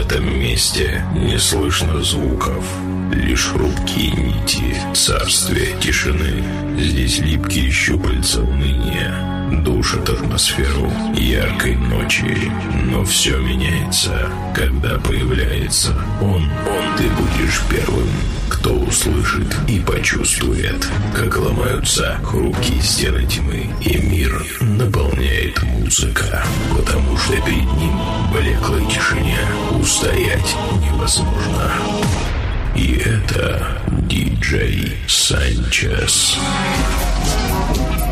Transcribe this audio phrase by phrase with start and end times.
[0.00, 2.64] этом месте не слышно звуков,
[3.12, 6.42] лишь хрупкие нити царствия тишины.
[6.78, 12.50] Здесь липкие щупальца уныния душит атмосферу яркой ночи.
[12.84, 16.42] Но все меняется, когда появляется он.
[16.42, 18.08] Он ты будешь первым,
[18.48, 26.44] кто услышит и почувствует, как ломаются хрупкие стены тьмы, и мир наполняет музыка,
[26.76, 27.98] потому что перед ним
[28.32, 29.38] блеклой тишине
[29.80, 31.72] устоять невозможно.
[32.74, 36.38] И это диджей Санчес.
[37.68, 38.07] Jackson,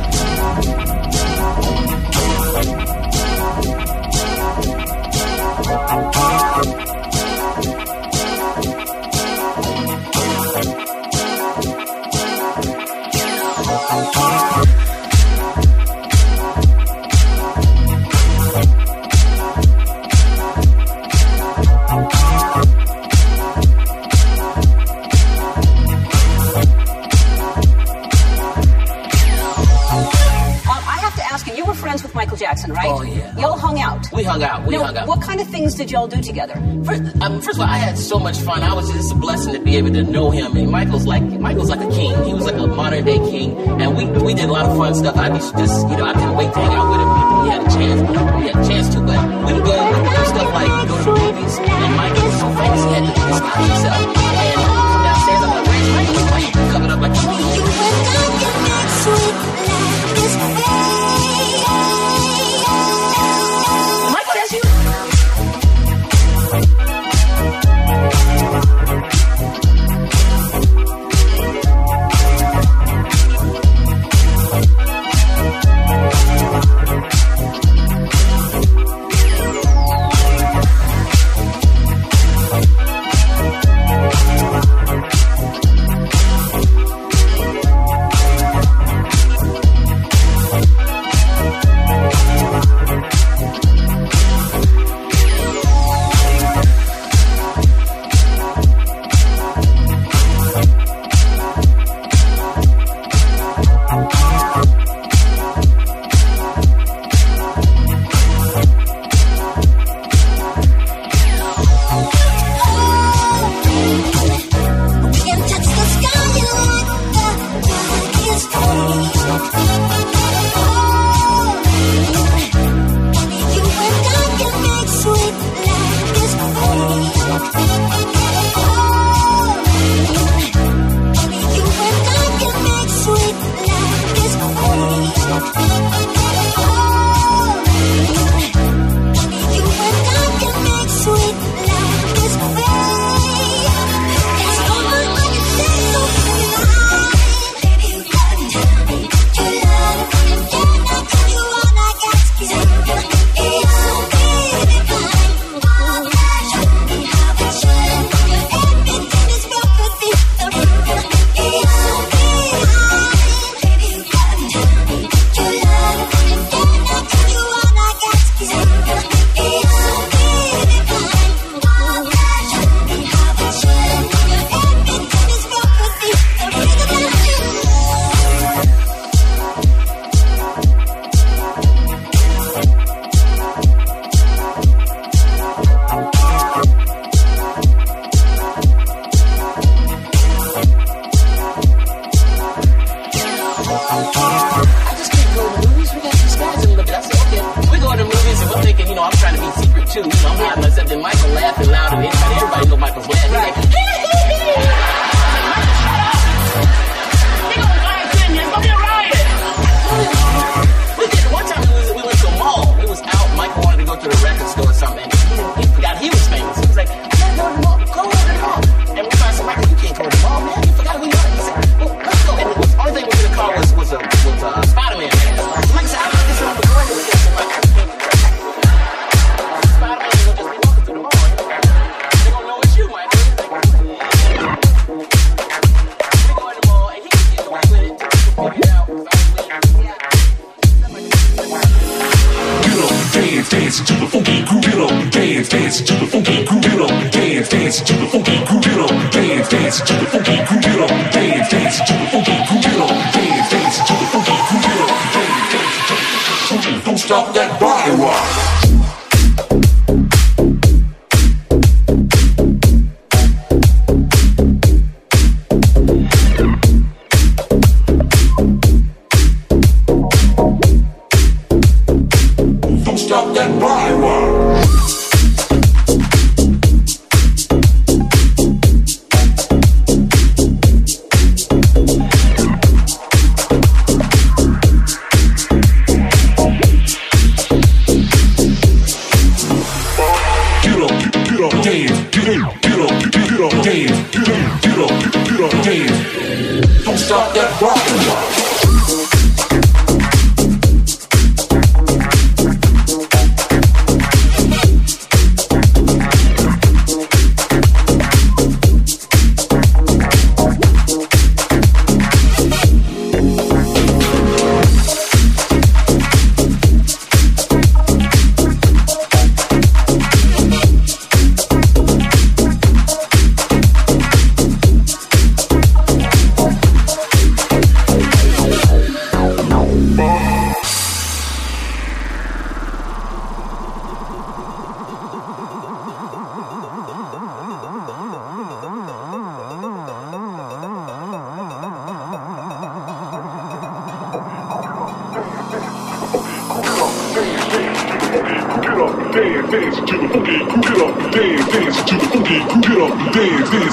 [32.76, 32.90] right?
[32.90, 33.40] Oh, yeah.
[33.40, 34.06] Y'all hung out.
[34.12, 34.66] We hung out.
[34.66, 35.08] We now, hung out.
[35.08, 36.54] What kind of things did y'all do together?
[36.84, 38.62] First, um, first of all, I had so much fun.
[38.62, 40.56] I was just a blessing to be able to know him.
[40.56, 42.12] And Michael's like Michael's like a king.
[42.24, 43.56] He was like a modern day king.
[43.80, 45.16] And we we did a lot of fun stuff.
[45.16, 47.10] I just you know I couldn't wait to hang out with him.
[47.42, 48.00] We had a chance.
[48.36, 50.96] We had a chance to, but we would go we would do stuff like go
[50.96, 51.58] to the movies.
[51.58, 54.00] And Michael was so famous he had to disguise himself.
[54.06, 56.24] And uh, downstairs I'm like, where's Michael?
[56.30, 57.14] Michael covered up like.
[57.16, 59.75] You stop that body rock.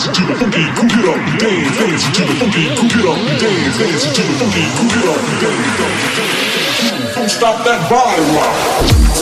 [0.03, 4.33] dance to the funky computer, dance, dance to the funky computer, dance, dance to the
[4.37, 7.15] funky computer, dance, dance.
[7.15, 9.12] Don't stop that body rock.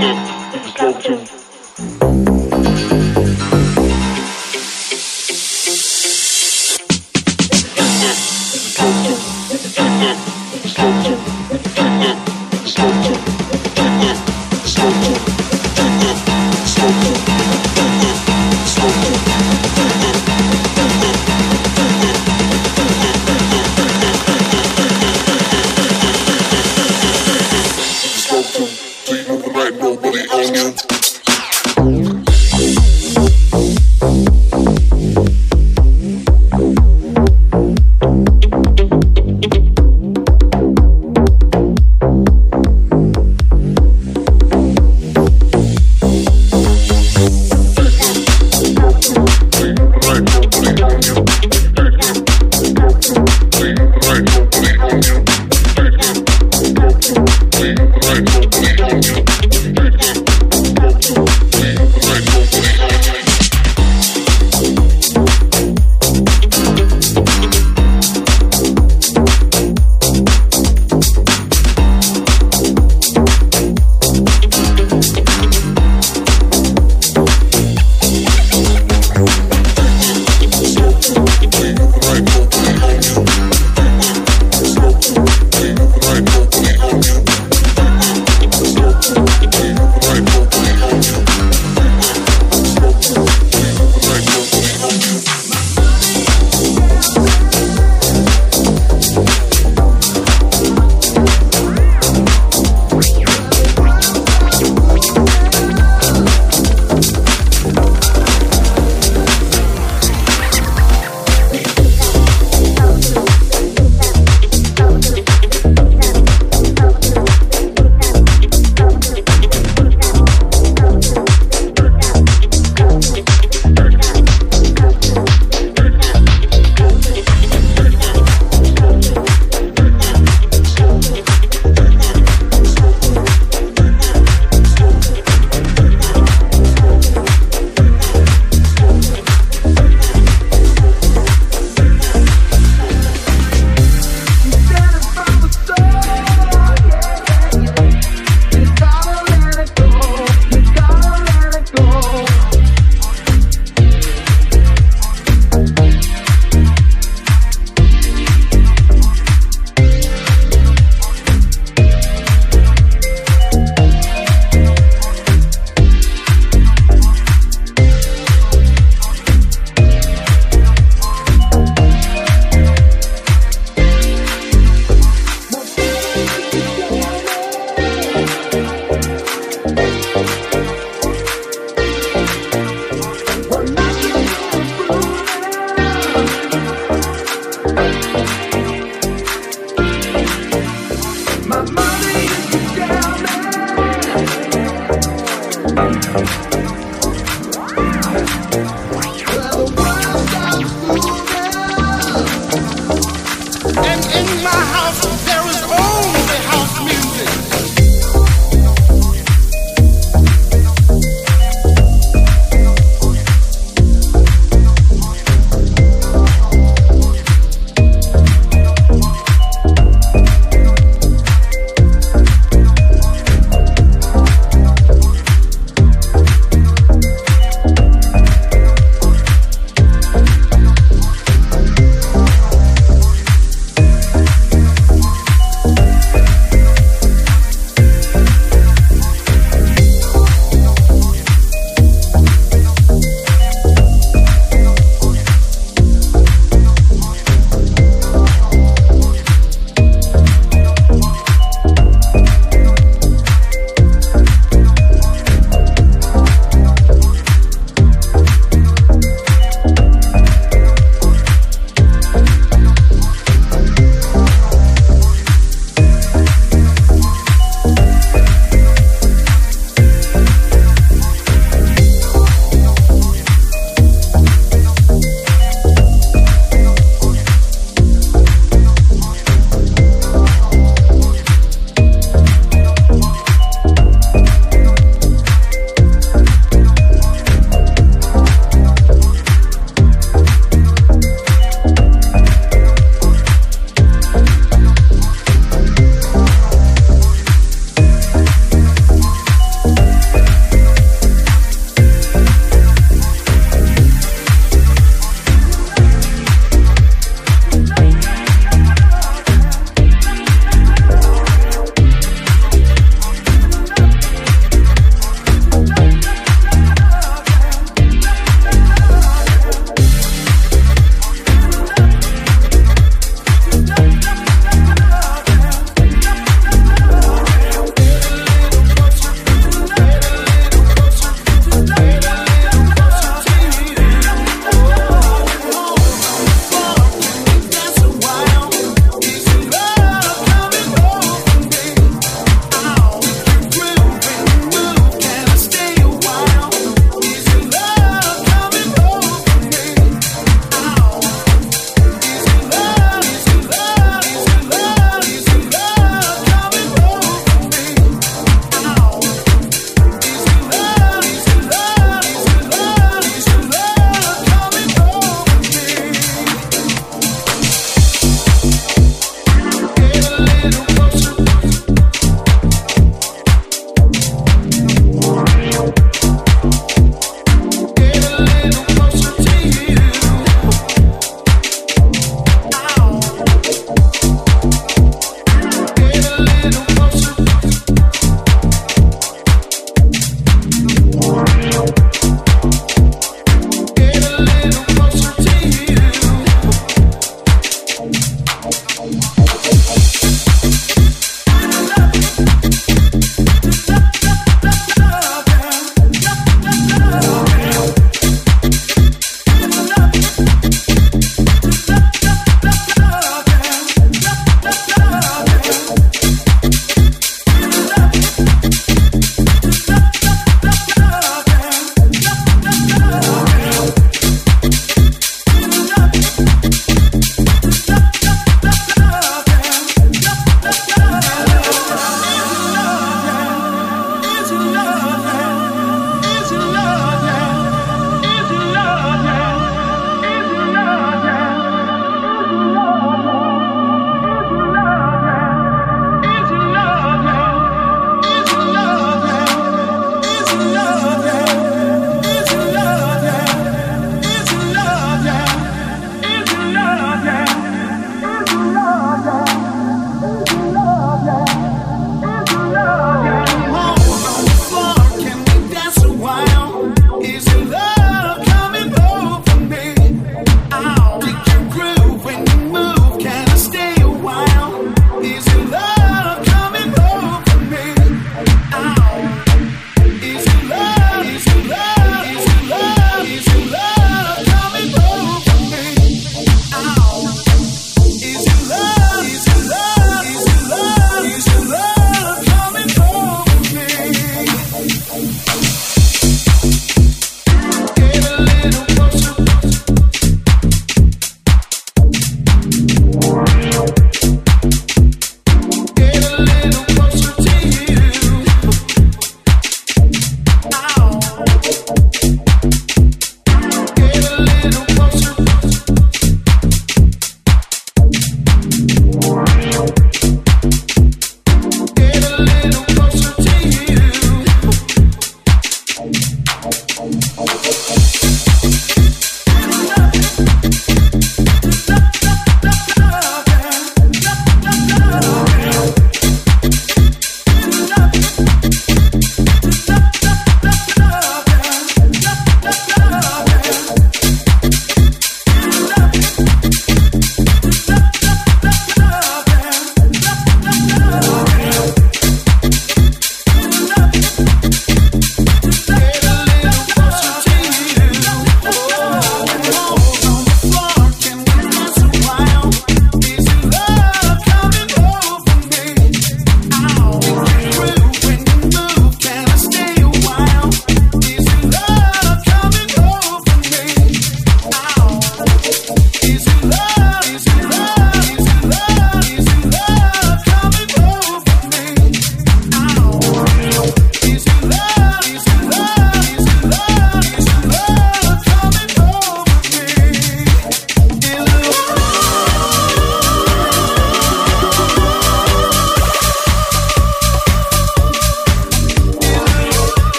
[0.00, 1.49] London, you can talk to.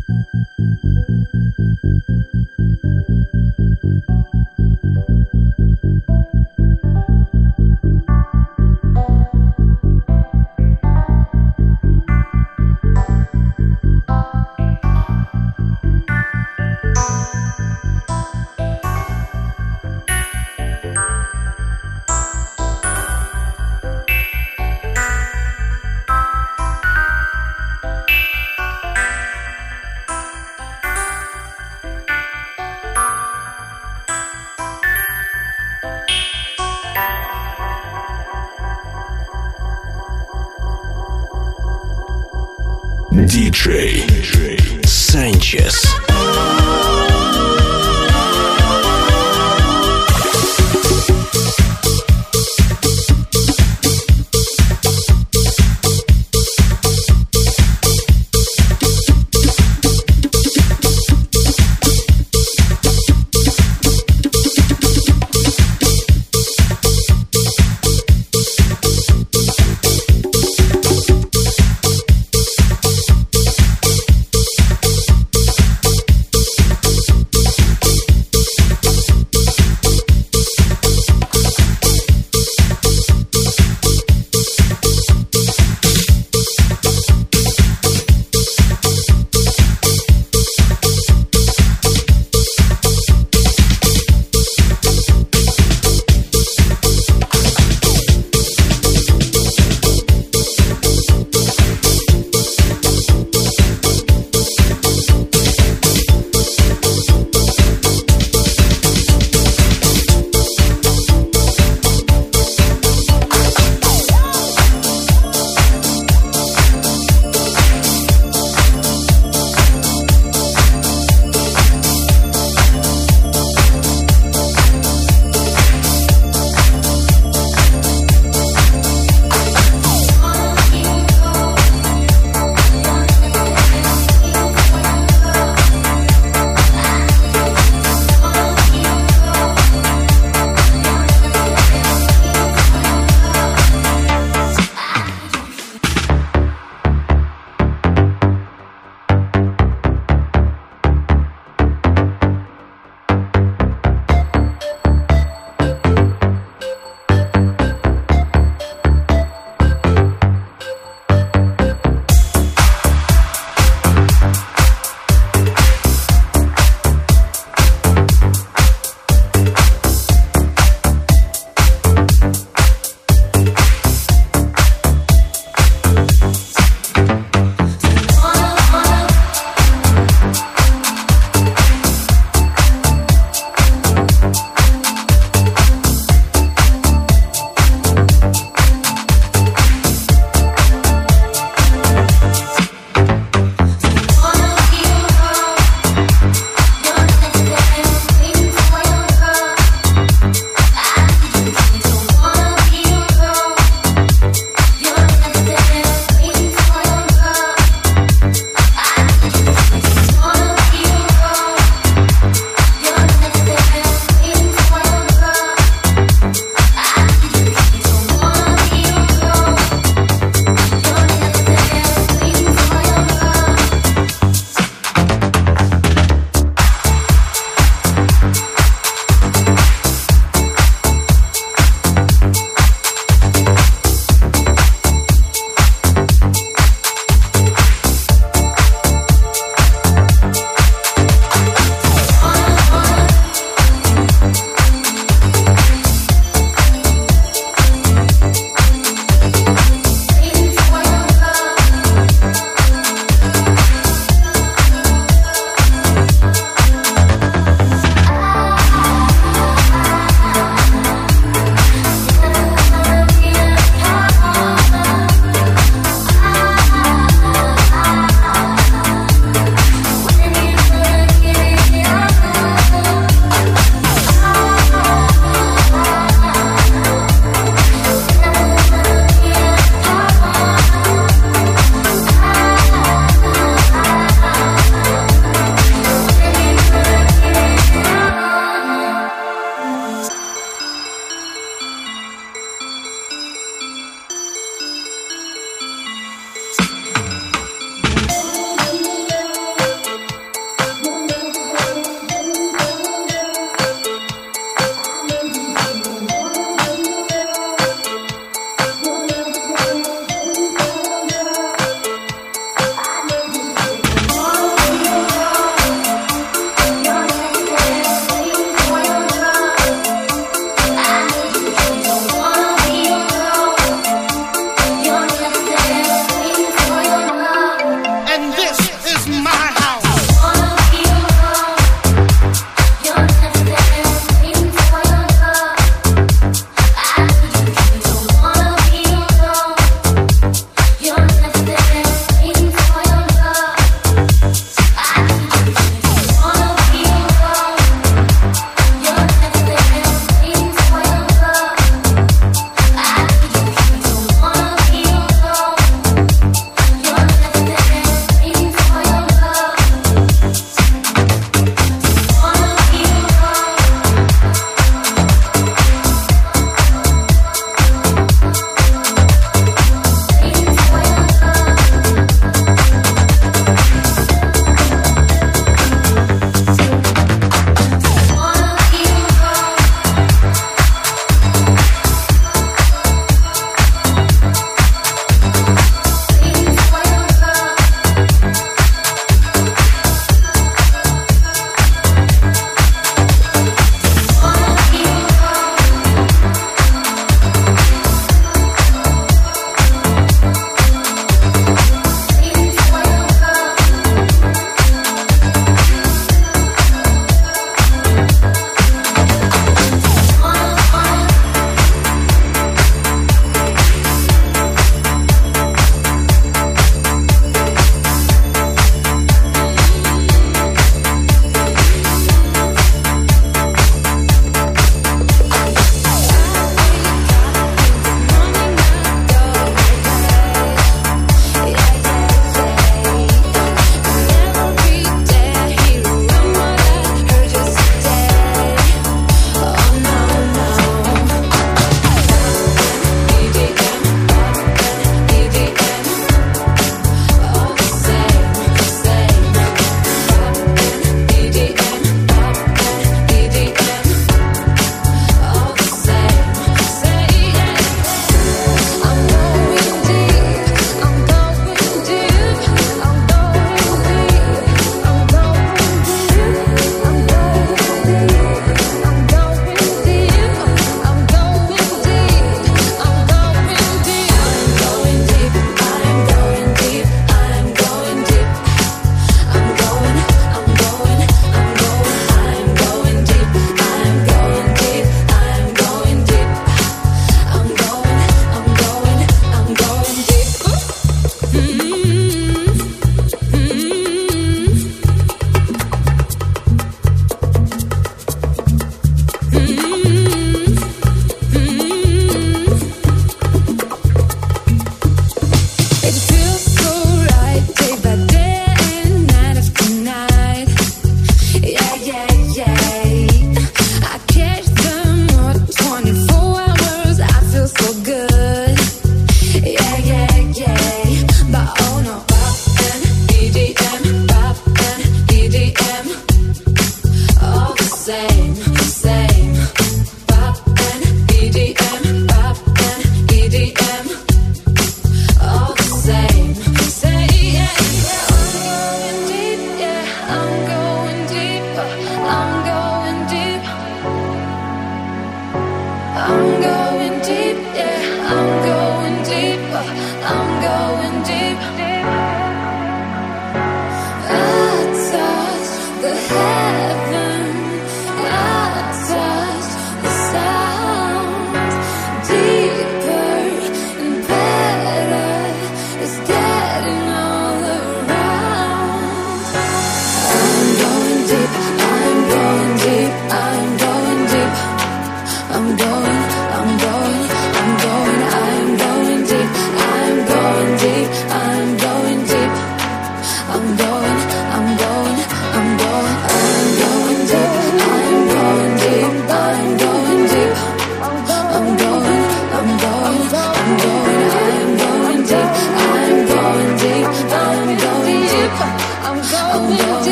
[0.00, 0.26] thank
[1.84, 2.11] you